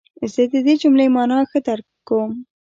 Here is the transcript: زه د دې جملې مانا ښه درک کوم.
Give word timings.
زه 0.33 0.41
د 0.51 0.53
دې 0.65 0.73
جملې 0.81 1.07
مانا 1.15 1.39
ښه 1.49 1.59
درک 1.67 1.87
کوم. 2.07 2.31